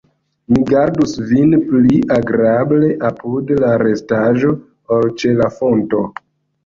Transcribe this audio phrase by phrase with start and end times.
[0.53, 4.55] Mi gardus vin pli agrable apud la rostaĵo,
[4.97, 6.03] ol ĉe la fonto.